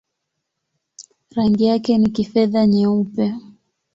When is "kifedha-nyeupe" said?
2.09-3.33